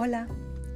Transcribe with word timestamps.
Hola, 0.00 0.28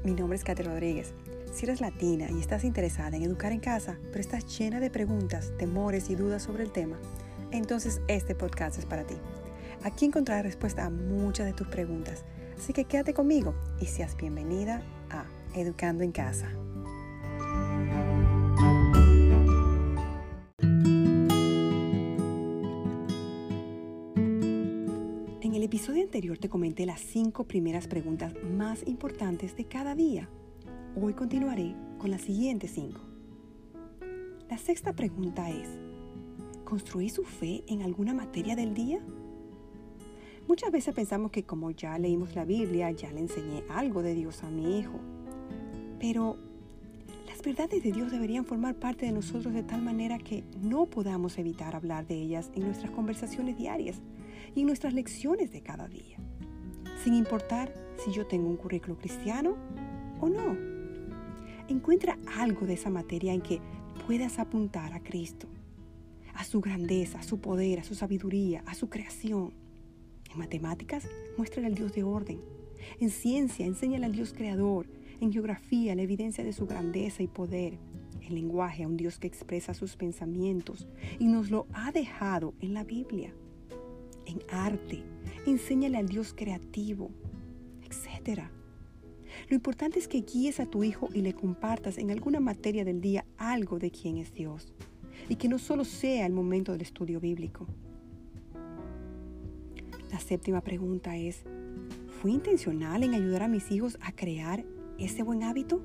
mi 0.03 0.15
nombre 0.15 0.37
es 0.37 0.43
Katy 0.43 0.65
Rodríguez. 0.65 1.15
Si 1.55 1.65
eres 1.65 1.81
latina 1.81 2.29
y 2.29 2.41
estás 2.41 2.65
interesada 2.65 3.17
en 3.17 3.23
educar 3.23 3.53
en 3.53 3.61
casa, 3.61 3.97
pero 4.09 4.19
estás 4.19 4.59
llena 4.59 4.81
de 4.81 4.91
preguntas, 4.91 5.53
temores 5.59 6.11
y 6.11 6.17
dudas 6.17 6.43
sobre 6.43 6.65
el 6.65 6.73
tema, 6.73 6.99
entonces 7.53 8.01
este 8.09 8.35
podcast 8.35 8.79
es 8.79 8.85
para 8.85 9.05
ti. 9.05 9.15
Aquí 9.85 10.07
encontrarás 10.07 10.45
respuesta 10.45 10.87
a 10.87 10.91
muchas 10.91 11.47
de 11.47 11.53
tus 11.53 11.69
preguntas, 11.69 12.25
así 12.59 12.73
que 12.73 12.85
quédate 12.85 13.15
conmigo 13.15 13.55
y 13.81 13.87
seas 13.87 14.17
bienvenida 14.17 14.83
a 15.09 15.25
Educando 15.55 16.03
en 16.03 16.11
Casa. 16.11 16.49
Episodio 25.73 26.03
anterior 26.03 26.37
te 26.37 26.51
comenté 26.51 26.85
las 26.85 27.01
cinco 27.01 27.45
primeras 27.45 27.87
preguntas 27.87 28.35
más 28.45 28.87
importantes 28.87 29.57
de 29.57 29.65
cada 29.65 29.95
día. 29.95 30.29
Hoy 31.01 31.15
continuaré 31.15 31.75
con 31.97 32.11
las 32.11 32.21
siguientes 32.21 32.73
cinco. 32.73 33.01
La 34.51 34.59
sexta 34.59 34.93
pregunta 34.93 35.49
es, 35.49 35.71
¿construí 36.67 37.09
su 37.09 37.25
fe 37.25 37.65
en 37.69 37.81
alguna 37.81 38.13
materia 38.13 38.55
del 38.55 38.75
día? 38.75 39.01
Muchas 40.47 40.71
veces 40.71 40.95
pensamos 40.95 41.31
que 41.31 41.45
como 41.45 41.71
ya 41.71 41.97
leímos 41.99 42.35
la 42.35 42.45
Biblia, 42.45 42.91
ya 42.91 43.11
le 43.11 43.21
enseñé 43.21 43.65
algo 43.71 44.03
de 44.03 44.13
Dios 44.13 44.43
a 44.43 44.51
mi 44.51 44.79
hijo. 44.79 45.01
Pero 45.99 46.37
las 47.27 47.41
verdades 47.41 47.83
de 47.83 47.93
Dios 47.93 48.13
deberían 48.13 48.45
formar 48.45 48.75
parte 48.75 49.07
de 49.07 49.13
nosotros 49.13 49.55
de 49.55 49.63
tal 49.63 49.81
manera 49.81 50.19
que 50.19 50.45
no 50.61 50.85
podamos 50.85 51.39
evitar 51.39 51.75
hablar 51.75 52.07
de 52.07 52.17
ellas 52.17 52.51
en 52.55 52.65
nuestras 52.65 52.91
conversaciones 52.91 53.57
diarias 53.57 54.03
y 54.55 54.61
en 54.61 54.67
nuestras 54.67 54.93
lecciones 54.93 55.53
de 55.53 55.63
cada 55.63 55.89
día, 55.89 56.19
sin 57.03 57.15
importar 57.15 57.73
si 58.05 58.13
yo 58.13 58.27
tengo 58.27 58.49
un 58.49 58.57
currículo 58.57 58.97
cristiano 58.97 59.57
o 60.21 60.29
no. 60.29 60.57
Encuentra 61.69 62.19
algo 62.37 62.67
de 62.67 62.75
esa 62.75 62.91
materia 62.91 63.33
en 63.33 63.41
que 63.41 63.61
puedas 64.07 64.39
apuntar 64.39 64.93
a 64.93 65.03
Cristo, 65.03 65.47
a 66.35 66.45
su 66.45 66.61
grandeza, 66.61 67.21
a 67.21 67.23
su 67.23 67.41
poder, 67.41 67.81
a 67.81 67.85
su 67.85 67.95
sabiduría, 67.95 68.63
a 68.67 68.75
su 68.75 68.89
creación. 68.89 69.53
En 70.33 70.39
matemáticas, 70.39 71.09
muéstrale 71.37 71.69
al 71.69 71.75
Dios 71.75 71.93
de 71.93 72.03
orden. 72.03 72.41
En 73.01 73.11
ciencia, 73.11 73.67
enséñale 73.67 74.07
al 74.07 74.13
Dios 74.13 74.33
creador. 74.33 74.87
En 75.21 75.33
geografía, 75.33 75.95
la 75.95 76.03
evidencia 76.03 76.43
de 76.43 76.53
su 76.53 76.67
grandeza 76.67 77.23
y 77.23 77.29
poder. 77.29 77.79
En 78.21 78.35
lenguaje, 78.35 78.83
a 78.83 78.89
un 78.89 78.97
Dios 78.97 79.19
que 79.19 79.27
expresa 79.27 79.75
sus 79.75 79.97
pensamientos 79.97 80.89
y 81.19 81.27
nos 81.27 81.51
lo 81.51 81.67
ha 81.73 81.93
dejado 81.93 82.55
en 82.61 82.75
la 82.75 82.85
Biblia 82.85 83.33
en 84.33 84.43
arte, 84.51 85.03
enséñale 85.47 85.99
al 85.99 86.09
Dios 86.09 86.35
creativo, 86.35 87.11
etc. 87.83 88.41
Lo 89.49 89.55
importante 89.55 89.99
es 89.99 90.09
que 90.09 90.23
guíes 90.23 90.61
a 90.61 90.67
tu 90.67 90.85
hijo 90.85 91.09
y 91.13 91.23
le 91.23 91.35
compartas 91.35 91.99
en 91.99 92.11
alguna 92.11 92.41
materia 92.41 92.85
del 92.85 93.01
día 93.01 93.25
algo 93.37 93.79
de 93.79 93.91
quién 93.91 94.17
es 94.19 94.33
Dios 94.33 94.73
y 95.29 95.37
que 95.37 95.49
no 95.49 95.59
solo 95.59 95.85
sea 95.85 96.27
el 96.27 96.33
momento 96.33 96.73
del 96.73 96.83
estudio 96.83 97.21
bíblico. 97.21 97.67
La 100.11 100.21
séptima 100.21 100.61
pregunta 100.61 101.17
es, 101.17 101.45
¿fui 102.21 102.33
intencional 102.33 103.03
en 103.03 103.15
ayudar 103.15 103.43
a 103.43 103.49
mis 103.49 103.71
hijos 103.71 103.99
a 104.01 104.13
crear 104.13 104.65
ese 104.99 105.23
buen 105.23 105.43
hábito? 105.43 105.81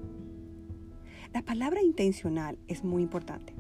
La 1.34 1.42
palabra 1.42 1.82
intencional 1.82 2.58
es 2.68 2.84
muy 2.84 3.04
importante 3.04 3.54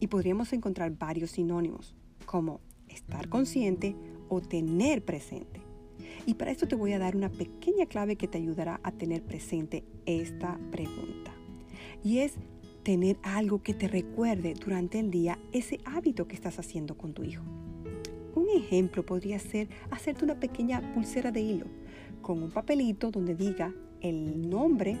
y 0.00 0.06
podríamos 0.06 0.52
encontrar 0.52 0.96
varios 0.96 1.32
sinónimos 1.32 1.94
como 2.26 2.60
estar 2.88 3.28
consciente 3.28 3.96
tener 4.40 5.04
presente. 5.04 5.60
Y 6.26 6.34
para 6.34 6.50
esto 6.50 6.66
te 6.66 6.74
voy 6.74 6.92
a 6.92 6.98
dar 6.98 7.16
una 7.16 7.28
pequeña 7.28 7.86
clave 7.86 8.16
que 8.16 8.28
te 8.28 8.38
ayudará 8.38 8.80
a 8.82 8.92
tener 8.92 9.22
presente 9.22 9.84
esta 10.06 10.58
pregunta. 10.70 11.32
Y 12.02 12.18
es 12.18 12.34
tener 12.82 13.16
algo 13.22 13.62
que 13.62 13.74
te 13.74 13.88
recuerde 13.88 14.54
durante 14.54 14.98
el 14.98 15.10
día 15.10 15.38
ese 15.52 15.80
hábito 15.84 16.28
que 16.28 16.34
estás 16.34 16.58
haciendo 16.58 16.96
con 16.96 17.14
tu 17.14 17.24
hijo. 17.24 17.42
Un 18.34 18.48
ejemplo 18.50 19.04
podría 19.04 19.38
ser 19.38 19.68
hacerte 19.90 20.24
una 20.24 20.38
pequeña 20.38 20.92
pulsera 20.92 21.30
de 21.30 21.40
hilo 21.40 21.66
con 22.20 22.42
un 22.42 22.50
papelito 22.50 23.10
donde 23.10 23.34
diga 23.34 23.72
el 24.00 24.48
nombre 24.48 24.98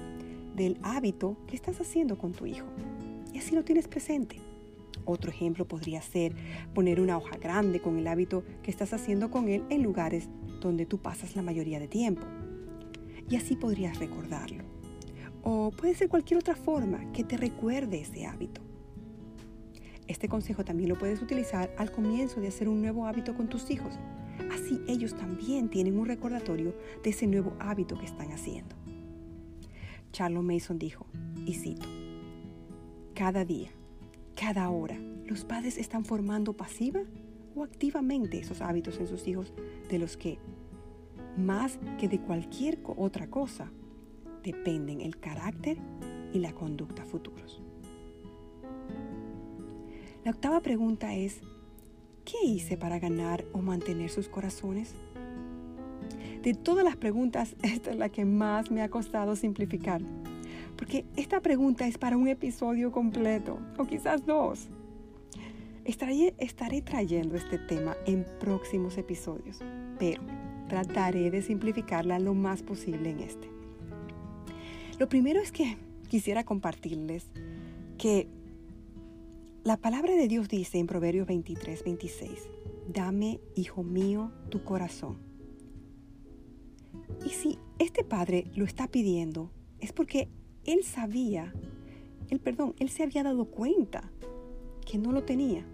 del 0.54 0.78
hábito 0.82 1.36
que 1.46 1.56
estás 1.56 1.80
haciendo 1.80 2.16
con 2.16 2.32
tu 2.32 2.46
hijo. 2.46 2.66
Y 3.32 3.38
así 3.38 3.54
lo 3.54 3.64
tienes 3.64 3.88
presente. 3.88 4.36
Otro 5.04 5.30
ejemplo 5.30 5.66
podría 5.66 6.00
ser 6.02 6.34
poner 6.74 7.00
una 7.00 7.16
hoja 7.16 7.36
grande 7.36 7.80
con 7.80 7.98
el 7.98 8.06
hábito 8.06 8.44
que 8.62 8.70
estás 8.70 8.92
haciendo 8.92 9.30
con 9.30 9.48
él 9.48 9.64
en 9.70 9.82
lugares 9.82 10.28
donde 10.60 10.86
tú 10.86 10.98
pasas 10.98 11.36
la 11.36 11.42
mayoría 11.42 11.78
de 11.78 11.88
tiempo. 11.88 12.26
Y 13.28 13.36
así 13.36 13.56
podrías 13.56 13.98
recordarlo. 13.98 14.64
O 15.42 15.70
puede 15.70 15.94
ser 15.94 16.08
cualquier 16.08 16.38
otra 16.38 16.54
forma 16.54 17.12
que 17.12 17.24
te 17.24 17.36
recuerde 17.36 18.00
ese 18.00 18.26
hábito. 18.26 18.62
Este 20.06 20.28
consejo 20.28 20.64
también 20.64 20.90
lo 20.90 20.98
puedes 20.98 21.22
utilizar 21.22 21.74
al 21.78 21.90
comienzo 21.90 22.40
de 22.40 22.48
hacer 22.48 22.68
un 22.68 22.80
nuevo 22.80 23.06
hábito 23.06 23.34
con 23.34 23.48
tus 23.48 23.70
hijos. 23.70 23.98
Así 24.52 24.80
ellos 24.88 25.14
también 25.14 25.68
tienen 25.68 25.98
un 25.98 26.06
recordatorio 26.06 26.74
de 27.02 27.10
ese 27.10 27.26
nuevo 27.26 27.54
hábito 27.58 27.98
que 27.98 28.04
están 28.06 28.30
haciendo. 28.32 28.74
Charles 30.12 30.42
Mason 30.42 30.78
dijo, 30.78 31.06
y 31.46 31.54
cito, 31.54 31.88
cada 33.14 33.44
día 33.44 33.70
cada 34.34 34.68
hora, 34.70 34.98
los 35.26 35.44
padres 35.44 35.78
están 35.78 36.04
formando 36.04 36.52
pasiva 36.52 37.00
o 37.54 37.62
activamente 37.62 38.38
esos 38.38 38.60
hábitos 38.60 38.98
en 38.98 39.06
sus 39.06 39.26
hijos 39.26 39.52
de 39.88 39.98
los 39.98 40.16
que, 40.16 40.38
más 41.36 41.78
que 41.98 42.08
de 42.08 42.20
cualquier 42.20 42.78
otra 42.84 43.28
cosa, 43.28 43.70
dependen 44.42 45.00
el 45.00 45.18
carácter 45.18 45.78
y 46.32 46.38
la 46.40 46.52
conducta 46.52 47.04
futuros. 47.04 47.62
La 50.24 50.30
octava 50.30 50.60
pregunta 50.60 51.14
es, 51.14 51.40
¿qué 52.24 52.46
hice 52.46 52.76
para 52.76 52.98
ganar 52.98 53.44
o 53.52 53.58
mantener 53.58 54.10
sus 54.10 54.28
corazones? 54.28 54.94
De 56.42 56.54
todas 56.54 56.84
las 56.84 56.96
preguntas, 56.96 57.56
esta 57.62 57.90
es 57.90 57.96
la 57.96 58.08
que 58.08 58.24
más 58.24 58.70
me 58.70 58.82
ha 58.82 58.88
costado 58.88 59.36
simplificar 59.36 60.02
porque 60.76 61.04
esta 61.16 61.40
pregunta 61.40 61.86
es 61.86 61.98
para 61.98 62.16
un 62.16 62.28
episodio 62.28 62.90
completo, 62.92 63.58
o 63.78 63.84
quizás 63.84 64.26
dos. 64.26 64.68
Estaré, 65.84 66.82
trayendo 66.82 67.36
este 67.36 67.58
tema 67.58 67.96
en 68.06 68.24
próximos 68.40 68.96
episodios, 68.96 69.60
pero 69.98 70.22
trataré 70.68 71.30
de 71.30 71.42
simplificarla 71.42 72.18
lo 72.18 72.34
más 72.34 72.62
posible 72.62 73.10
en 73.10 73.20
este. 73.20 73.50
Lo 74.98 75.08
primero 75.08 75.40
es 75.40 75.52
que 75.52 75.76
quisiera 76.08 76.44
compartirles 76.44 77.30
que 77.98 78.28
la 79.62 79.76
palabra 79.76 80.14
de 80.14 80.28
Dios 80.28 80.48
dice 80.48 80.78
en 80.78 80.86
Proverbios 80.86 81.26
23, 81.26 81.84
26, 81.84 82.30
dame, 82.88 83.40
hijo 83.54 83.82
mío, 83.82 84.32
tu 84.48 84.64
corazón. 84.64 85.18
Y 87.26 87.30
si 87.30 87.58
este 87.78 88.04
padre 88.04 88.46
lo 88.54 88.64
está 88.64 88.88
pidiendo, 88.88 89.50
es 89.80 89.92
porque 89.92 90.28
él 90.66 90.84
sabía, 90.84 91.52
él, 92.30 92.40
perdón, 92.40 92.74
él 92.78 92.88
se 92.88 93.02
había 93.02 93.22
dado 93.22 93.46
cuenta 93.46 94.10
que 94.86 94.98
no 94.98 95.12
lo 95.12 95.24
tenía. 95.24 95.64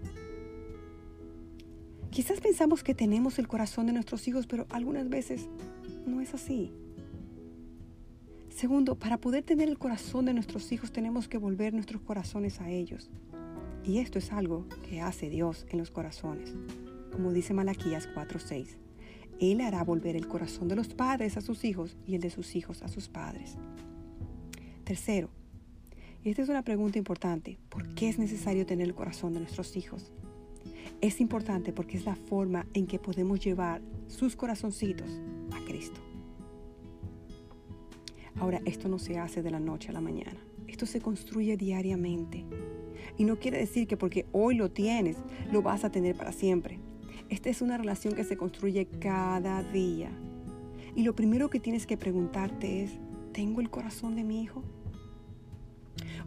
Quizás 2.09 2.41
pensamos 2.41 2.83
que 2.83 2.93
tenemos 2.93 3.39
el 3.39 3.47
corazón 3.47 3.85
de 3.87 3.93
nuestros 3.93 4.27
hijos, 4.27 4.45
pero 4.45 4.65
algunas 4.69 5.07
veces 5.07 5.47
no 6.05 6.19
es 6.19 6.33
así. 6.33 6.73
Segundo, 8.49 8.95
para 8.95 9.17
poder 9.17 9.43
tener 9.43 9.69
el 9.69 9.77
corazón 9.77 10.25
de 10.25 10.33
nuestros 10.33 10.71
hijos 10.71 10.91
tenemos 10.91 11.27
que 11.27 11.37
volver 11.37 11.73
nuestros 11.73 12.01
corazones 12.01 12.59
a 12.59 12.69
ellos. 12.69 13.09
Y 13.85 13.99
esto 13.99 14.19
es 14.19 14.31
algo 14.31 14.67
que 14.89 15.01
hace 15.01 15.29
Dios 15.29 15.65
en 15.69 15.79
los 15.79 15.89
corazones. 15.89 16.53
Como 17.11 17.31
dice 17.31 17.53
Malaquías 17.53 18.09
4:6, 18.13 18.77
Él 19.39 19.61
hará 19.61 19.83
volver 19.83 20.15
el 20.15 20.27
corazón 20.27 20.67
de 20.67 20.75
los 20.75 20.89
padres 20.89 21.37
a 21.37 21.41
sus 21.41 21.63
hijos 21.63 21.97
y 22.05 22.15
el 22.15 22.21
de 22.21 22.29
sus 22.29 22.55
hijos 22.55 22.83
a 22.83 22.89
sus 22.89 23.07
padres. 23.07 23.57
Tercero, 24.91 25.29
y 26.21 26.31
esta 26.31 26.41
es 26.41 26.49
una 26.49 26.63
pregunta 26.63 26.97
importante, 26.97 27.57
¿por 27.69 27.95
qué 27.95 28.09
es 28.09 28.19
necesario 28.19 28.65
tener 28.65 28.85
el 28.85 28.93
corazón 28.93 29.31
de 29.31 29.39
nuestros 29.39 29.77
hijos? 29.77 30.11
Es 30.99 31.21
importante 31.21 31.71
porque 31.71 31.95
es 31.95 32.03
la 32.03 32.17
forma 32.17 32.67
en 32.73 32.87
que 32.87 32.99
podemos 32.99 33.39
llevar 33.39 33.81
sus 34.09 34.35
corazoncitos 34.35 35.09
a 35.53 35.63
Cristo. 35.63 36.01
Ahora, 38.35 38.61
esto 38.65 38.89
no 38.89 38.99
se 38.99 39.17
hace 39.17 39.41
de 39.41 39.49
la 39.49 39.61
noche 39.61 39.87
a 39.87 39.93
la 39.93 40.01
mañana. 40.01 40.41
Esto 40.67 40.85
se 40.85 40.99
construye 40.99 41.55
diariamente. 41.55 42.43
Y 43.17 43.23
no 43.23 43.39
quiere 43.39 43.59
decir 43.59 43.87
que 43.87 43.95
porque 43.95 44.25
hoy 44.33 44.55
lo 44.55 44.71
tienes, 44.71 45.15
lo 45.53 45.61
vas 45.61 45.85
a 45.85 45.91
tener 45.93 46.17
para 46.17 46.33
siempre. 46.33 46.81
Esta 47.29 47.49
es 47.49 47.61
una 47.61 47.77
relación 47.77 48.13
que 48.13 48.25
se 48.25 48.35
construye 48.35 48.87
cada 48.99 49.63
día. 49.63 50.11
Y 50.97 51.03
lo 51.03 51.15
primero 51.15 51.49
que 51.49 51.61
tienes 51.61 51.87
que 51.87 51.95
preguntarte 51.95 52.83
es, 52.83 52.91
¿tengo 53.31 53.61
el 53.61 53.69
corazón 53.69 54.17
de 54.17 54.25
mi 54.25 54.43
hijo? 54.43 54.65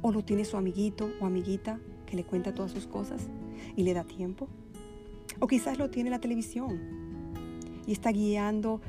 ¿O 0.03 0.13
lo 0.13 0.25
tiene 0.25 0.45
su 0.45 0.57
amiguito 0.57 1.11
o 1.21 1.27
amiguita 1.27 1.79
que 2.07 2.17
le 2.17 2.25
cuenta 2.25 2.55
todas 2.55 2.73
sus 2.73 2.87
cosas 2.87 3.29
y 3.77 3.83
le 3.83 3.95
da 3.95 4.05
tiempo? 4.05 4.49
O 5.41 5.47
quizás 5.47 5.79
lo 5.79 5.91
tiene 5.91 6.11
la 6.11 6.21
televisión 6.21 6.79
y 7.87 7.93
está 7.93 8.11
guiando 8.11 8.81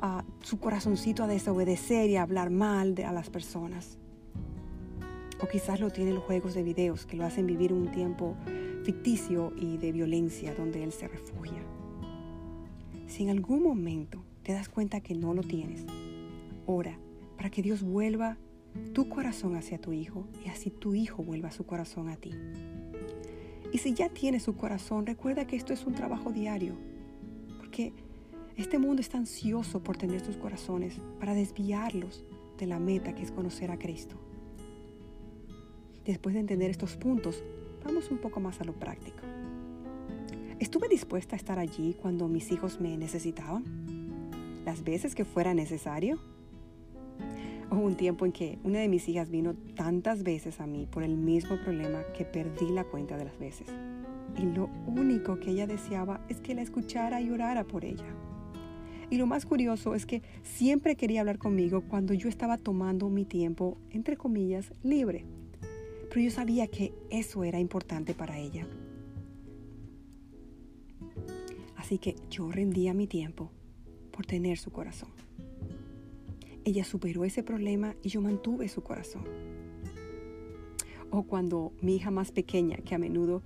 a 0.00 0.24
su 0.40 0.58
corazoncito 0.58 1.22
a 1.22 1.26
desobedecer 1.26 2.10
y 2.10 2.16
a 2.16 2.22
hablar 2.22 2.50
mal 2.50 2.94
de, 2.94 3.04
a 3.04 3.12
las 3.12 3.30
personas. 3.30 3.98
O 5.40 5.48
quizás 5.48 5.80
lo 5.80 5.90
tiene 5.90 6.12
los 6.12 6.24
juegos 6.24 6.54
de 6.54 6.62
videos 6.62 7.06
que 7.06 7.16
lo 7.16 7.24
hacen 7.24 7.46
vivir 7.46 7.72
un 7.72 7.90
tiempo 7.90 8.36
ficticio 8.84 9.52
y 9.56 9.76
de 9.76 9.92
violencia 9.92 10.54
donde 10.54 10.82
él 10.82 10.92
se 10.92 11.08
refugia. 11.08 11.62
Si 13.06 13.22
en 13.22 13.30
algún 13.30 13.62
momento 13.62 14.22
te 14.42 14.52
das 14.52 14.68
cuenta 14.68 15.00
que 15.00 15.14
no 15.14 15.34
lo 15.34 15.42
tienes, 15.42 15.84
ora 16.66 16.98
para 17.36 17.50
que 17.50 17.62
Dios 17.62 17.82
vuelva 17.82 18.38
tu 18.92 19.08
corazón 19.08 19.56
hacia 19.56 19.78
tu 19.78 19.92
hijo 19.92 20.26
y 20.44 20.48
así 20.48 20.70
tu 20.70 20.94
hijo 20.94 21.22
vuelva 21.22 21.50
su 21.50 21.64
corazón 21.64 22.08
a 22.08 22.16
ti. 22.16 22.32
Y 23.72 23.78
si 23.78 23.94
ya 23.94 24.08
tienes 24.08 24.42
su 24.42 24.54
corazón, 24.54 25.06
recuerda 25.06 25.46
que 25.46 25.56
esto 25.56 25.72
es 25.72 25.86
un 25.86 25.94
trabajo 25.94 26.30
diario, 26.30 26.74
porque 27.58 27.92
este 28.56 28.78
mundo 28.78 29.00
está 29.00 29.16
ansioso 29.16 29.82
por 29.82 29.96
tener 29.96 30.20
sus 30.20 30.36
corazones 30.36 31.00
para 31.18 31.34
desviarlos 31.34 32.24
de 32.58 32.66
la 32.66 32.78
meta 32.78 33.14
que 33.14 33.22
es 33.22 33.32
conocer 33.32 33.70
a 33.70 33.78
Cristo. 33.78 34.16
Después 36.04 36.34
de 36.34 36.40
entender 36.40 36.70
estos 36.70 36.96
puntos, 36.96 37.42
vamos 37.84 38.10
un 38.10 38.18
poco 38.18 38.40
más 38.40 38.60
a 38.60 38.64
lo 38.64 38.74
práctico. 38.74 39.20
¿Estuve 40.58 40.88
dispuesta 40.88 41.34
a 41.34 41.38
estar 41.38 41.58
allí 41.58 41.94
cuando 41.94 42.28
mis 42.28 42.52
hijos 42.52 42.80
me 42.80 42.96
necesitaban? 42.96 43.64
¿Las 44.64 44.84
veces 44.84 45.14
que 45.14 45.24
fuera 45.24 45.54
necesario? 45.54 46.20
Hubo 47.72 47.80
un 47.86 47.96
tiempo 47.96 48.26
en 48.26 48.32
que 48.32 48.58
una 48.64 48.80
de 48.80 48.88
mis 48.88 49.08
hijas 49.08 49.30
vino 49.30 49.54
tantas 49.74 50.22
veces 50.22 50.60
a 50.60 50.66
mí 50.66 50.86
por 50.86 51.02
el 51.02 51.16
mismo 51.16 51.56
problema 51.56 52.02
que 52.16 52.24
perdí 52.24 52.70
la 52.70 52.84
cuenta 52.84 53.16
de 53.16 53.24
las 53.24 53.38
veces. 53.38 53.68
Y 54.36 54.42
lo 54.42 54.68
único 54.86 55.40
que 55.40 55.50
ella 55.50 55.66
deseaba 55.66 56.20
es 56.28 56.40
que 56.40 56.54
la 56.54 56.62
escuchara 56.62 57.20
y 57.20 57.30
orara 57.30 57.64
por 57.64 57.84
ella. 57.84 58.14
Y 59.10 59.18
lo 59.18 59.26
más 59.26 59.44
curioso 59.44 59.94
es 59.94 60.06
que 60.06 60.22
siempre 60.42 60.96
quería 60.96 61.20
hablar 61.20 61.38
conmigo 61.38 61.82
cuando 61.82 62.14
yo 62.14 62.28
estaba 62.28 62.56
tomando 62.56 63.10
mi 63.10 63.24
tiempo, 63.24 63.76
entre 63.90 64.16
comillas, 64.16 64.72
libre. 64.82 65.24
Pero 66.08 66.20
yo 66.20 66.30
sabía 66.30 66.66
que 66.66 66.94
eso 67.10 67.44
era 67.44 67.58
importante 67.58 68.14
para 68.14 68.38
ella. 68.38 68.66
Así 71.76 71.98
que 71.98 72.16
yo 72.30 72.50
rendía 72.50 72.94
mi 72.94 73.06
tiempo 73.06 73.50
por 74.12 74.24
tener 74.24 74.56
su 74.56 74.70
corazón. 74.70 75.21
Ella 76.64 76.84
superó 76.84 77.24
ese 77.24 77.42
problema 77.42 77.96
y 78.02 78.08
yo 78.08 78.20
mantuve 78.20 78.68
su 78.68 78.82
corazón. 78.82 79.24
O 81.10 81.24
cuando 81.24 81.72
mi 81.80 81.96
hija 81.96 82.10
más 82.10 82.30
pequeña, 82.30 82.76
que 82.76 82.94
a 82.94 82.98
menudo 82.98 83.42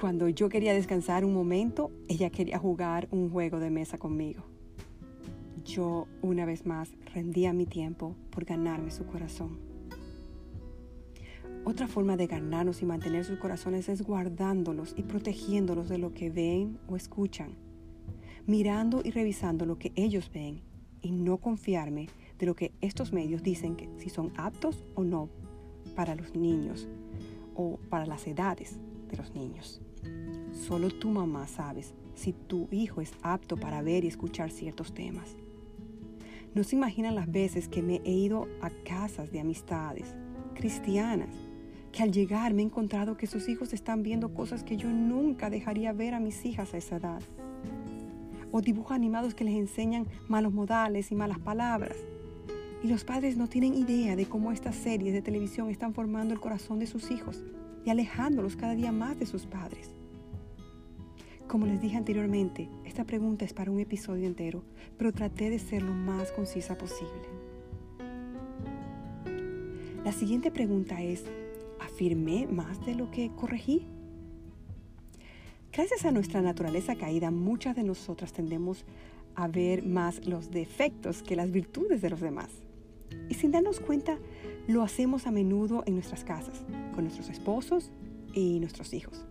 cuando 0.00 0.28
yo 0.28 0.48
quería 0.48 0.74
descansar 0.74 1.24
un 1.24 1.32
momento, 1.32 1.92
ella 2.08 2.28
quería 2.30 2.58
jugar 2.58 3.06
un 3.12 3.30
juego 3.30 3.60
de 3.60 3.70
mesa 3.70 3.98
conmigo. 3.98 4.42
Yo 5.64 6.08
una 6.22 6.44
vez 6.44 6.66
más 6.66 6.90
rendía 7.14 7.52
mi 7.52 7.66
tiempo 7.66 8.16
por 8.30 8.44
ganarme 8.44 8.90
su 8.90 9.06
corazón. 9.06 9.60
Otra 11.64 11.86
forma 11.86 12.16
de 12.16 12.26
ganarnos 12.26 12.82
y 12.82 12.84
mantener 12.84 13.24
sus 13.24 13.38
corazones 13.38 13.88
es 13.88 14.02
guardándolos 14.02 14.92
y 14.96 15.04
protegiéndolos 15.04 15.88
de 15.88 15.98
lo 15.98 16.12
que 16.12 16.30
ven 16.30 16.80
o 16.88 16.96
escuchan, 16.96 17.54
mirando 18.44 19.02
y 19.04 19.12
revisando 19.12 19.66
lo 19.66 19.78
que 19.78 19.92
ellos 19.94 20.32
ven 20.34 20.62
y 21.02 21.10
no 21.10 21.38
confiarme 21.38 22.08
de 22.38 22.46
lo 22.46 22.54
que 22.54 22.72
estos 22.80 23.12
medios 23.12 23.42
dicen 23.42 23.76
que 23.76 23.88
si 23.98 24.08
son 24.08 24.32
aptos 24.36 24.84
o 24.94 25.02
no 25.02 25.28
para 25.94 26.14
los 26.14 26.34
niños 26.34 26.88
o 27.54 27.78
para 27.90 28.06
las 28.06 28.26
edades 28.26 28.78
de 29.08 29.16
los 29.16 29.34
niños. 29.34 29.80
Solo 30.52 30.88
tu 30.88 31.10
mamá 31.10 31.46
sabes 31.46 31.94
si 32.14 32.32
tu 32.32 32.68
hijo 32.70 33.00
es 33.00 33.12
apto 33.22 33.56
para 33.56 33.82
ver 33.82 34.04
y 34.04 34.08
escuchar 34.08 34.50
ciertos 34.50 34.94
temas. 34.94 35.36
No 36.54 36.64
se 36.64 36.76
imaginan 36.76 37.14
las 37.14 37.30
veces 37.30 37.68
que 37.68 37.82
me 37.82 38.02
he 38.04 38.12
ido 38.12 38.46
a 38.60 38.70
casas 38.84 39.32
de 39.32 39.40
amistades 39.40 40.14
cristianas, 40.54 41.34
que 41.92 42.02
al 42.02 42.12
llegar 42.12 42.54
me 42.54 42.62
he 42.62 42.64
encontrado 42.66 43.16
que 43.16 43.26
sus 43.26 43.48
hijos 43.48 43.72
están 43.72 44.02
viendo 44.02 44.34
cosas 44.34 44.62
que 44.62 44.76
yo 44.76 44.88
nunca 44.88 45.50
dejaría 45.50 45.92
ver 45.92 46.14
a 46.14 46.20
mis 46.20 46.44
hijas 46.44 46.74
a 46.74 46.78
esa 46.78 46.96
edad. 46.96 47.22
O 48.52 48.60
dibujos 48.60 48.92
animados 48.92 49.34
que 49.34 49.44
les 49.44 49.54
enseñan 49.54 50.06
malos 50.28 50.52
modales 50.52 51.10
y 51.10 51.16
malas 51.16 51.40
palabras. 51.40 51.96
Y 52.84 52.88
los 52.88 53.02
padres 53.02 53.36
no 53.36 53.48
tienen 53.48 53.74
idea 53.74 54.14
de 54.14 54.26
cómo 54.26 54.52
estas 54.52 54.76
series 54.76 55.12
de 55.12 55.22
televisión 55.22 55.70
están 55.70 55.94
formando 55.94 56.32
el 56.34 56.40
corazón 56.40 56.78
de 56.78 56.86
sus 56.86 57.10
hijos 57.10 57.42
y 57.84 57.90
alejándolos 57.90 58.54
cada 58.54 58.74
día 58.74 58.92
más 58.92 59.18
de 59.18 59.26
sus 59.26 59.46
padres. 59.46 59.90
Como 61.48 61.66
les 61.66 61.80
dije 61.80 61.96
anteriormente, 61.96 62.68
esta 62.84 63.04
pregunta 63.04 63.44
es 63.44 63.52
para 63.52 63.70
un 63.70 63.80
episodio 63.80 64.26
entero, 64.26 64.64
pero 64.96 65.12
traté 65.12 65.50
de 65.50 65.58
ser 65.58 65.82
lo 65.82 65.92
más 65.92 66.32
concisa 66.32 66.78
posible. 66.78 67.12
La 70.04 70.12
siguiente 70.12 70.50
pregunta 70.50 71.02
es, 71.02 71.24
¿afirmé 71.80 72.46
más 72.46 72.84
de 72.84 72.94
lo 72.94 73.10
que 73.10 73.30
corregí? 73.36 73.86
Gracias 75.72 76.04
a 76.04 76.10
nuestra 76.10 76.42
naturaleza 76.42 76.96
caída, 76.96 77.30
muchas 77.30 77.74
de 77.74 77.82
nosotras 77.82 78.34
tendemos 78.34 78.84
a 79.34 79.48
ver 79.48 79.82
más 79.82 80.26
los 80.26 80.50
defectos 80.50 81.22
que 81.22 81.34
las 81.34 81.50
virtudes 81.50 82.02
de 82.02 82.10
los 82.10 82.20
demás. 82.20 82.50
Y 83.30 83.34
sin 83.34 83.52
darnos 83.52 83.80
cuenta, 83.80 84.18
lo 84.68 84.82
hacemos 84.82 85.26
a 85.26 85.30
menudo 85.30 85.82
en 85.86 85.94
nuestras 85.94 86.24
casas, 86.24 86.60
con 86.94 87.04
nuestros 87.04 87.30
esposos 87.30 87.90
y 88.34 88.60
nuestros 88.60 88.92
hijos. 88.92 89.24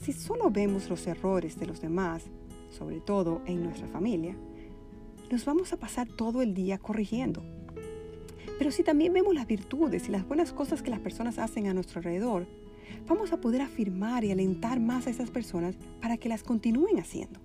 Si 0.00 0.14
solo 0.14 0.50
vemos 0.50 0.88
los 0.88 1.06
errores 1.06 1.58
de 1.58 1.66
los 1.66 1.82
demás, 1.82 2.24
sobre 2.70 3.00
todo 3.00 3.42
en 3.44 3.62
nuestra 3.62 3.88
familia, 3.88 4.34
nos 5.30 5.44
vamos 5.44 5.74
a 5.74 5.76
pasar 5.76 6.08
todo 6.08 6.40
el 6.40 6.54
día 6.54 6.78
corrigiendo. 6.78 7.42
Pero 8.58 8.70
si 8.70 8.82
también 8.82 9.12
vemos 9.12 9.34
las 9.34 9.46
virtudes 9.46 10.08
y 10.08 10.12
las 10.12 10.26
buenas 10.26 10.54
cosas 10.54 10.80
que 10.80 10.90
las 10.90 11.00
personas 11.00 11.38
hacen 11.38 11.66
a 11.66 11.74
nuestro 11.74 11.98
alrededor, 11.98 12.46
vamos 13.06 13.32
a 13.32 13.40
poder 13.40 13.62
afirmar 13.62 14.24
y 14.24 14.32
alentar 14.32 14.80
más 14.80 15.06
a 15.06 15.10
esas 15.10 15.30
personas 15.30 15.76
para 16.00 16.16
que 16.16 16.28
las 16.28 16.42
continúen 16.42 16.98
haciendo. 16.98 17.40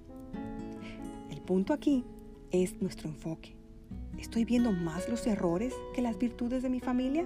El 1.30 1.42
punto 1.42 1.74
aquí 1.74 2.04
es 2.52 2.82
nuestro 2.82 3.10
enfoque. 3.10 3.56
¿Estoy 4.18 4.46
viendo 4.46 4.72
más 4.72 5.10
los 5.10 5.28
errores 5.28 5.74
que 5.94 6.02
las 6.02 6.18
virtudes 6.18 6.64
de 6.64 6.70
mi 6.70 6.80
familia? 6.80 7.26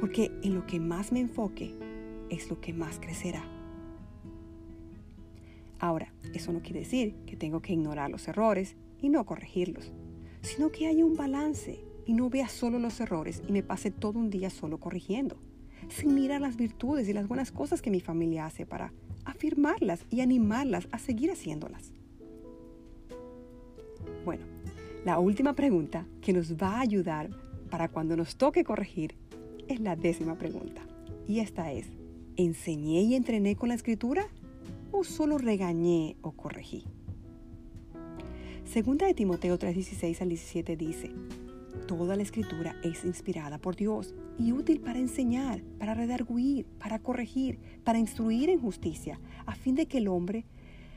Porque 0.00 0.32
en 0.42 0.54
lo 0.54 0.66
que 0.66 0.80
más 0.80 1.12
me 1.12 1.20
enfoque 1.20 1.74
es 2.30 2.48
lo 2.50 2.60
que 2.60 2.72
más 2.72 2.98
crecerá. 2.98 3.44
Ahora, 5.78 6.12
eso 6.32 6.52
no 6.52 6.62
quiere 6.62 6.80
decir 6.80 7.14
que 7.26 7.36
tengo 7.36 7.60
que 7.60 7.74
ignorar 7.74 8.10
los 8.10 8.26
errores 8.28 8.76
y 9.00 9.10
no 9.10 9.26
corregirlos, 9.26 9.92
sino 10.40 10.70
que 10.70 10.86
haya 10.86 11.04
un 11.04 11.16
balance 11.16 11.84
y 12.06 12.14
no 12.14 12.30
vea 12.30 12.48
solo 12.48 12.78
los 12.78 13.00
errores 13.00 13.42
y 13.46 13.52
me 13.52 13.62
pase 13.62 13.90
todo 13.90 14.18
un 14.18 14.30
día 14.30 14.50
solo 14.50 14.78
corrigiendo, 14.78 15.36
sin 15.94 16.14
mirar 16.14 16.40
las 16.40 16.56
virtudes 16.56 17.08
y 17.08 17.12
las 17.12 17.28
buenas 17.28 17.52
cosas 17.52 17.80
que 17.80 17.90
mi 17.90 18.00
familia 18.00 18.46
hace 18.46 18.66
para 18.66 18.92
afirmarlas 19.24 20.04
y 20.10 20.20
animarlas 20.20 20.88
a 20.90 20.98
seguir 20.98 21.30
haciéndolas. 21.30 21.92
Bueno, 24.24 24.44
la 25.04 25.18
última 25.18 25.54
pregunta 25.54 26.06
que 26.20 26.32
nos 26.32 26.54
va 26.56 26.76
a 26.76 26.80
ayudar 26.80 27.30
para 27.70 27.88
cuando 27.88 28.16
nos 28.16 28.36
toque 28.36 28.64
corregir 28.64 29.14
es 29.68 29.80
la 29.80 29.96
décima 29.96 30.36
pregunta. 30.36 30.82
Y 31.26 31.40
esta 31.40 31.72
es, 31.72 31.86
¿enseñé 32.36 33.02
y 33.02 33.14
entrené 33.14 33.56
con 33.56 33.68
la 33.68 33.74
escritura? 33.74 34.28
o 34.94 35.02
solo 35.02 35.38
regañé 35.38 36.16
o 36.22 36.30
corregí? 36.32 36.84
Segunda 38.64 39.06
de 39.06 39.14
Timoteo 39.14 39.58
3:16 39.58 40.20
al 40.22 40.28
17 40.28 40.76
dice, 40.76 41.10
Toda 41.86 42.16
la 42.16 42.22
escritura 42.22 42.76
es 42.82 43.04
inspirada 43.04 43.58
por 43.58 43.76
Dios 43.76 44.14
y 44.38 44.52
útil 44.52 44.80
para 44.80 44.98
enseñar, 44.98 45.62
para 45.78 45.92
redarguir, 45.92 46.66
para 46.78 46.98
corregir, 46.98 47.58
para 47.84 47.98
instruir 47.98 48.48
en 48.48 48.60
justicia, 48.60 49.20
a 49.44 49.54
fin 49.54 49.74
de 49.74 49.86
que 49.86 49.98
el 49.98 50.08
hombre 50.08 50.46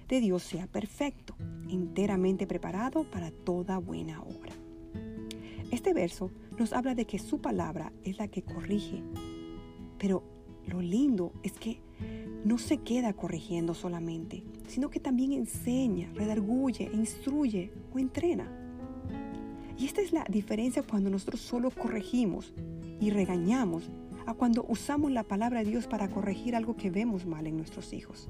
de 0.07 0.21
Dios 0.21 0.43
sea 0.43 0.67
perfecto, 0.67 1.35
enteramente 1.69 2.47
preparado 2.47 3.03
para 3.11 3.31
toda 3.31 3.77
buena 3.79 4.21
obra. 4.21 4.53
Este 5.71 5.93
verso 5.93 6.31
nos 6.57 6.71
habla 6.71 6.95
de 6.95 7.05
que 7.05 7.19
su 7.19 7.41
palabra 7.41 7.91
es 8.05 8.17
la 8.17 8.29
que 8.29 8.43
corrige, 8.43 9.03
pero 9.97 10.23
lo 10.65 10.81
lindo 10.81 11.33
es 11.43 11.51
que 11.51 11.81
no 12.45 12.57
se 12.57 12.77
queda 12.77 13.11
corrigiendo 13.11 13.73
solamente, 13.73 14.43
sino 14.67 14.89
que 14.89 15.01
también 15.01 15.33
enseña, 15.33 16.09
redarguye, 16.13 16.89
instruye 16.93 17.73
o 17.93 17.99
entrena. 17.99 18.56
Y 19.77 19.85
esta 19.85 20.01
es 20.01 20.11
la 20.11 20.25
diferencia 20.27 20.81
cuando 20.83 21.09
nosotros 21.09 21.39
solo 21.39 21.69
corregimos 21.69 22.53
y 22.99 23.11
regañamos 23.11 23.89
a 24.25 24.33
cuando 24.33 24.65
usamos 24.67 25.11
la 25.11 25.23
palabra 25.23 25.59
de 25.59 25.69
Dios 25.69 25.87
para 25.87 26.09
corregir 26.09 26.55
algo 26.55 26.75
que 26.75 26.89
vemos 26.89 27.25
mal 27.25 27.45
en 27.45 27.57
nuestros 27.57 27.93
hijos. 27.93 28.27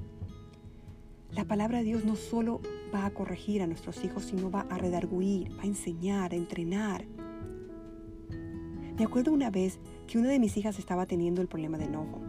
La 1.32 1.44
palabra 1.44 1.78
de 1.78 1.84
Dios 1.84 2.04
no 2.04 2.16
solo 2.16 2.60
va 2.94 3.06
a 3.06 3.10
corregir 3.10 3.62
a 3.62 3.66
nuestros 3.66 4.04
hijos, 4.04 4.24
sino 4.24 4.50
va 4.50 4.66
a 4.70 4.78
redarguir, 4.78 5.50
va 5.58 5.62
a 5.62 5.66
enseñar, 5.66 6.32
a 6.32 6.36
entrenar. 6.36 7.04
Me 8.98 9.04
acuerdo 9.04 9.32
una 9.32 9.50
vez 9.50 9.78
que 10.06 10.18
una 10.18 10.28
de 10.28 10.38
mis 10.38 10.56
hijas 10.56 10.78
estaba 10.78 11.06
teniendo 11.06 11.40
el 11.40 11.48
problema 11.48 11.78
de 11.78 11.84
enojo 11.84 12.20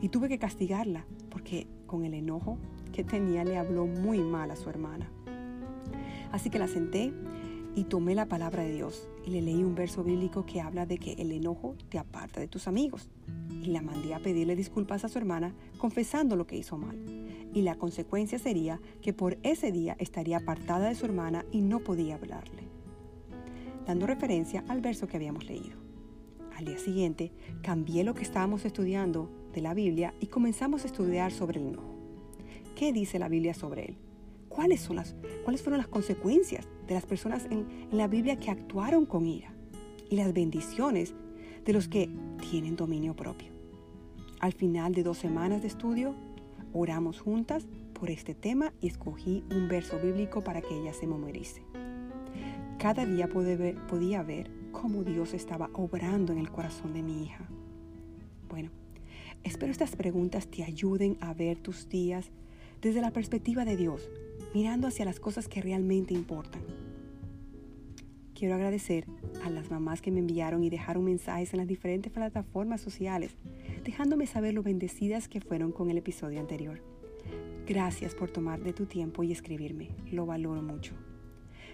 y 0.00 0.08
tuve 0.08 0.28
que 0.28 0.38
castigarla 0.38 1.06
porque 1.30 1.66
con 1.86 2.04
el 2.04 2.14
enojo 2.14 2.58
que 2.92 3.04
tenía 3.04 3.44
le 3.44 3.56
habló 3.56 3.86
muy 3.86 4.20
mal 4.20 4.50
a 4.50 4.56
su 4.56 4.68
hermana. 4.68 5.10
Así 6.32 6.50
que 6.50 6.58
la 6.58 6.68
senté 6.68 7.12
y 7.74 7.84
tomé 7.84 8.14
la 8.14 8.26
palabra 8.26 8.62
de 8.62 8.72
Dios 8.72 9.08
y 9.26 9.30
le 9.30 9.42
leí 9.42 9.62
un 9.62 9.74
verso 9.74 10.02
bíblico 10.02 10.44
que 10.44 10.60
habla 10.60 10.86
de 10.86 10.98
que 10.98 11.12
el 11.14 11.32
enojo 11.32 11.76
te 11.88 11.98
aparta 11.98 12.40
de 12.40 12.48
tus 12.48 12.66
amigos. 12.66 13.08
Y 13.62 13.66
la 13.66 13.82
mandé 13.82 14.14
a 14.14 14.20
pedirle 14.20 14.56
disculpas 14.56 15.04
a 15.04 15.08
su 15.08 15.18
hermana 15.18 15.54
confesando 15.78 16.36
lo 16.36 16.46
que 16.46 16.56
hizo 16.56 16.76
mal. 16.76 16.98
Y 17.52 17.62
la 17.62 17.76
consecuencia 17.76 18.38
sería 18.38 18.80
que 19.02 19.12
por 19.12 19.38
ese 19.42 19.72
día 19.72 19.96
estaría 19.98 20.38
apartada 20.38 20.88
de 20.88 20.94
su 20.94 21.04
hermana 21.04 21.44
y 21.52 21.60
no 21.60 21.80
podía 21.80 22.14
hablarle. 22.14 22.64
Dando 23.86 24.06
referencia 24.06 24.64
al 24.68 24.80
verso 24.80 25.06
que 25.06 25.16
habíamos 25.16 25.46
leído. 25.46 25.78
Al 26.56 26.64
día 26.64 26.78
siguiente 26.78 27.32
cambié 27.62 28.04
lo 28.04 28.14
que 28.14 28.22
estábamos 28.22 28.64
estudiando 28.64 29.30
de 29.52 29.62
la 29.62 29.74
Biblia 29.74 30.14
y 30.20 30.26
comenzamos 30.26 30.84
a 30.84 30.86
estudiar 30.86 31.32
sobre 31.32 31.60
el 31.60 31.68
enojo. 31.68 31.94
¿Qué 32.76 32.92
dice 32.92 33.18
la 33.18 33.28
Biblia 33.28 33.54
sobre 33.54 33.86
él? 33.86 34.09
¿Cuáles, 34.50 34.80
son 34.80 34.96
las, 34.96 35.14
cuáles 35.44 35.62
fueron 35.62 35.78
las 35.78 35.86
consecuencias 35.86 36.68
de 36.88 36.94
las 36.94 37.06
personas 37.06 37.46
en, 37.50 37.88
la 37.92 38.08
Biblia 38.08 38.36
que 38.36 38.50
actuaron 38.50 39.06
con 39.06 39.24
ira? 39.24 39.54
Y 40.10 40.16
las 40.16 40.34
bendiciones 40.34 41.14
de 41.64 41.72
los 41.72 41.86
que 41.86 42.10
tienen 42.50 42.74
dominio 42.74 43.14
propio. 43.14 43.52
Al 44.40 44.52
final 44.52 44.92
de 44.92 45.04
dos 45.04 45.18
semanas 45.18 45.62
de 45.62 45.68
estudio, 45.68 46.16
oramos 46.72 47.20
juntas 47.20 47.68
por 47.94 48.10
este 48.10 48.34
tema 48.34 48.72
y 48.80 48.88
escogí 48.88 49.44
un 49.52 49.68
verso 49.68 50.00
bíblico 50.00 50.42
para 50.42 50.60
que 50.60 50.76
ella 50.76 50.92
se 50.92 51.06
memorice. 51.06 51.62
Cada 52.78 53.06
día 53.06 53.28
podía 53.28 54.24
ver 54.24 54.50
cómo 54.72 55.04
Dios 55.04 55.32
estaba 55.32 55.70
obrando 55.74 56.32
en 56.32 56.40
el 56.40 56.50
corazón 56.50 56.92
de 56.92 57.02
mi 57.02 57.22
hija. 57.22 57.48
Bueno, 58.48 58.70
espero 59.44 59.70
estas 59.70 59.94
preguntas 59.94 60.48
te 60.48 60.64
ayuden 60.64 61.18
a 61.20 61.34
ver 61.34 61.58
tus 61.58 61.88
días 61.88 62.32
desde 62.82 63.00
la 63.00 63.12
perspectiva 63.12 63.64
de 63.64 63.76
Dios, 63.76 64.10
mirando 64.54 64.88
hacia 64.88 65.04
las 65.04 65.20
cosas 65.20 65.46
que 65.48 65.62
realmente 65.62 66.14
importan. 66.14 66.62
Quiero 68.34 68.54
agradecer 68.54 69.04
a 69.44 69.50
las 69.50 69.70
mamás 69.70 70.00
que 70.00 70.10
me 70.10 70.20
enviaron 70.20 70.64
y 70.64 70.70
dejaron 70.70 71.04
mensajes 71.04 71.52
en 71.52 71.58
las 71.58 71.68
diferentes 71.68 72.10
plataformas 72.10 72.80
sociales, 72.80 73.36
dejándome 73.84 74.26
saber 74.26 74.54
lo 74.54 74.62
bendecidas 74.62 75.28
que 75.28 75.42
fueron 75.42 75.72
con 75.72 75.90
el 75.90 75.98
episodio 75.98 76.40
anterior. 76.40 76.82
Gracias 77.66 78.14
por 78.14 78.30
tomar 78.30 78.62
de 78.62 78.72
tu 78.72 78.86
tiempo 78.86 79.22
y 79.22 79.32
escribirme, 79.32 79.90
lo 80.10 80.24
valoro 80.24 80.62
mucho. 80.62 80.94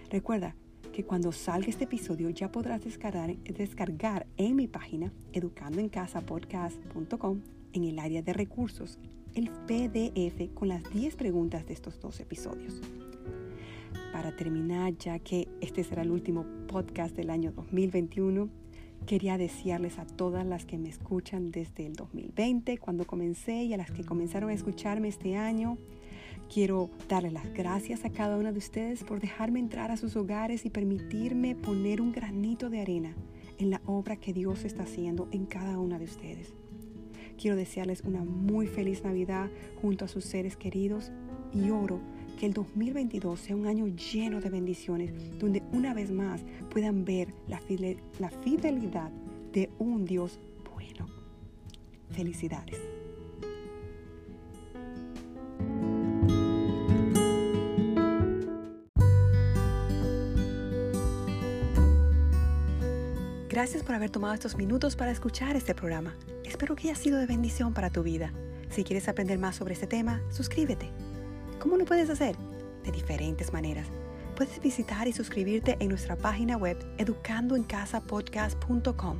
Recuerda 0.09 0.55
que 0.91 1.05
cuando 1.05 1.31
salga 1.31 1.69
este 1.69 1.85
episodio 1.85 2.29
ya 2.31 2.51
podrás 2.51 2.83
descargar, 2.83 4.27
en 4.37 4.55
mi 4.55 4.67
página 4.67 5.13
educandoencasapodcast.com 5.33 7.41
en 7.73 7.83
el 7.83 7.99
área 7.99 8.21
de 8.21 8.31
recursos 8.33 8.99
el 9.35 9.49
PDF 9.49 10.53
con 10.53 10.67
las 10.67 10.83
10 10.91 11.15
preguntas 11.15 11.65
de 11.65 11.73
estos 11.73 11.99
dos 11.99 12.19
episodios. 12.19 12.81
Para 14.11 14.35
terminar, 14.35 14.97
ya 14.97 15.19
que 15.19 15.47
este 15.61 15.83
será 15.83 16.01
el 16.01 16.11
último 16.11 16.45
podcast 16.67 17.15
del 17.15 17.29
año 17.29 17.51
2021, 17.51 18.49
quería 19.05 19.37
desearles 19.37 19.99
a 19.99 20.05
todas 20.05 20.45
las 20.45 20.65
que 20.65 20.77
me 20.77 20.89
escuchan 20.89 21.51
desde 21.51 21.85
el 21.85 21.93
2020, 21.93 22.77
cuando 22.77 23.05
comencé, 23.05 23.63
y 23.63 23.73
a 23.73 23.77
las 23.77 23.91
que 23.91 24.03
comenzaron 24.03 24.49
a 24.49 24.53
escucharme 24.53 25.07
este 25.07 25.37
año. 25.37 25.77
Quiero 26.53 26.89
darle 27.09 27.31
las 27.31 27.53
gracias 27.53 28.05
a 28.05 28.09
cada 28.09 28.37
una 28.37 28.51
de 28.51 28.59
ustedes 28.59 29.03
por 29.03 29.19
dejarme 29.19 29.59
entrar 29.59 29.91
a 29.91 29.97
sus 29.97 30.15
hogares 30.15 30.65
y 30.65 30.69
permitirme 30.69 31.55
poner 31.55 32.01
un 32.01 32.11
granito 32.11 32.69
de 32.69 32.81
arena 32.81 33.15
en 33.57 33.69
la 33.69 33.81
obra 33.85 34.15
que 34.15 34.33
Dios 34.33 34.63
está 34.63 34.83
haciendo 34.83 35.27
en 35.31 35.45
cada 35.45 35.77
una 35.79 35.99
de 35.99 36.05
ustedes. 36.05 36.53
Quiero 37.39 37.55
desearles 37.55 38.01
una 38.01 38.23
muy 38.23 38.65
feliz 38.67 39.03
Navidad 39.03 39.49
junto 39.79 40.05
a 40.05 40.07
sus 40.07 40.25
seres 40.25 40.57
queridos 40.57 41.11
y 41.53 41.69
oro 41.69 41.99
que 42.39 42.47
el 42.47 42.53
2022 42.53 43.39
sea 43.39 43.55
un 43.55 43.67
año 43.67 43.87
lleno 43.87 44.41
de 44.41 44.49
bendiciones, 44.49 45.11
donde 45.39 45.63
una 45.71 45.93
vez 45.93 46.11
más 46.11 46.43
puedan 46.69 47.05
ver 47.05 47.33
la, 47.47 47.59
fidelidad 47.59 49.11
de 49.53 49.69
un 49.79 50.05
Dios 50.05 50.39
bueno. 50.73 51.07
Felicidades. 52.11 52.79
Gracias 63.49 63.81
por 63.81 63.95
haber 63.95 64.11
tomado 64.11 64.35
estos 64.35 64.55
minutos 64.55 64.95
para 64.95 65.11
escuchar 65.11 65.55
este 65.55 65.73
programa. 65.73 66.13
Espero 66.57 66.75
que 66.75 66.89
haya 66.89 66.99
sido 66.99 67.19
de 67.19 67.27
bendición 67.27 67.71
para 67.71 67.91
tu 67.91 68.01
vida. 68.01 68.33
Si 68.71 68.83
quieres 68.83 69.07
aprender 69.07 69.37
más 69.37 69.55
sobre 69.55 69.75
este 69.75 69.85
tema, 69.85 70.23
suscríbete. 70.31 70.89
¿Cómo 71.59 71.77
lo 71.77 71.85
puedes 71.85 72.09
hacer? 72.09 72.35
De 72.83 72.91
diferentes 72.91 73.53
maneras. 73.53 73.89
Puedes 74.35 74.59
visitar 74.59 75.07
y 75.07 75.13
suscribirte 75.13 75.77
en 75.79 75.89
nuestra 75.89 76.15
página 76.15 76.57
web 76.57 76.75
educandoencasapodcast.com 76.97 79.19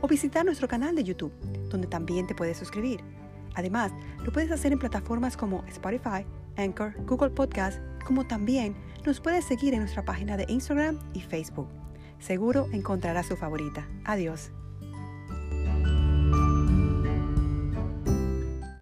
o 0.00 0.08
visitar 0.08 0.44
nuestro 0.44 0.66
canal 0.66 0.96
de 0.96 1.04
YouTube, 1.04 1.32
donde 1.68 1.86
también 1.86 2.26
te 2.26 2.34
puedes 2.34 2.56
suscribir. 2.56 2.98
Además, 3.54 3.92
lo 4.24 4.32
puedes 4.32 4.50
hacer 4.50 4.72
en 4.72 4.80
plataformas 4.80 5.36
como 5.36 5.62
Spotify, 5.68 6.26
Anchor, 6.56 6.94
Google 7.06 7.30
Podcast, 7.30 7.78
como 8.04 8.26
también 8.26 8.74
nos 9.06 9.20
puedes 9.20 9.44
seguir 9.44 9.72
en 9.74 9.80
nuestra 9.82 10.04
página 10.04 10.36
de 10.36 10.46
Instagram 10.48 10.98
y 11.14 11.20
Facebook. 11.20 11.68
Seguro 12.18 12.66
encontrará 12.72 13.22
su 13.22 13.36
favorita. 13.36 13.86
Adiós. 14.04 14.50